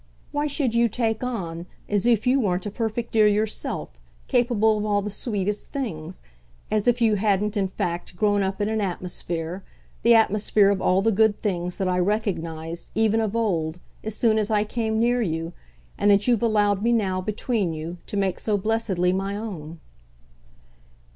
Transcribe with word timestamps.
Why 0.31 0.47
should 0.47 0.73
you 0.73 0.89
'take 0.89 1.23
on' 1.23 1.67
as 1.87 2.07
if 2.07 2.25
you 2.25 2.39
weren't 2.39 2.65
a 2.65 2.71
perfect 2.71 3.11
dear 3.11 3.27
yourself, 3.27 3.99
capable 4.27 4.79
of 4.79 4.83
all 4.83 5.03
the 5.03 5.11
sweetest 5.11 5.71
things? 5.71 6.23
as 6.71 6.87
if 6.87 7.01
you 7.03 7.17
hadn't 7.17 7.55
in 7.55 7.67
fact 7.67 8.15
grown 8.15 8.41
up 8.41 8.59
in 8.59 8.67
an 8.67 8.81
atmosphere, 8.81 9.63
the 10.01 10.15
atmosphere 10.15 10.71
of 10.71 10.81
all 10.81 11.03
the 11.03 11.11
good 11.11 11.39
things 11.43 11.75
that 11.75 11.87
I 11.87 11.99
recognised, 11.99 12.89
even 12.95 13.21
of 13.21 13.35
old, 13.35 13.79
as 14.03 14.15
soon 14.15 14.39
as 14.39 14.49
I 14.49 14.63
came 14.63 14.99
near 14.99 15.21
you, 15.21 15.53
and 15.99 16.09
that 16.09 16.27
you've 16.27 16.41
allowed 16.41 16.81
me 16.81 16.91
now, 16.93 17.21
between 17.21 17.71
you, 17.71 17.97
to 18.07 18.17
make 18.17 18.39
so 18.39 18.57
blessedly 18.57 19.13
my 19.13 19.37
own." 19.37 19.79